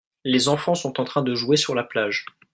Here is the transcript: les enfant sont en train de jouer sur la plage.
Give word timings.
les 0.23 0.47
enfant 0.47 0.73
sont 0.73 0.99
en 0.99 1.03
train 1.03 1.21
de 1.21 1.35
jouer 1.35 1.57
sur 1.57 1.75
la 1.75 1.83
plage. 1.83 2.25